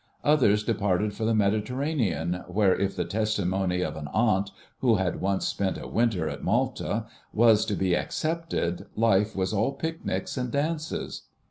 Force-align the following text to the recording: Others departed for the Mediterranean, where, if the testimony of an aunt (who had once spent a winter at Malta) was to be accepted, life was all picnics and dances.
Others 0.23 0.63
departed 0.63 1.13
for 1.13 1.25
the 1.25 1.35
Mediterranean, 1.35 2.43
where, 2.47 2.75
if 2.75 2.95
the 2.95 3.05
testimony 3.05 3.81
of 3.83 3.95
an 3.95 4.07
aunt 4.07 4.49
(who 4.79 4.95
had 4.95 5.21
once 5.21 5.47
spent 5.47 5.77
a 5.77 5.85
winter 5.87 6.27
at 6.27 6.43
Malta) 6.43 7.05
was 7.31 7.65
to 7.65 7.75
be 7.75 7.95
accepted, 7.95 8.87
life 8.95 9.35
was 9.35 9.53
all 9.53 9.73
picnics 9.73 10.37
and 10.37 10.51
dances. 10.51 11.25